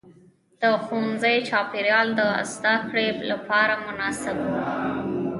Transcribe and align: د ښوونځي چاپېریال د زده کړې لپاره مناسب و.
د 0.61 0.63
ښوونځي 0.83 1.35
چاپېریال 1.49 2.07
د 2.19 2.21
زده 2.53 2.75
کړې 2.89 3.07
لپاره 3.31 3.73
مناسب 3.85 4.37
و. 4.49 4.53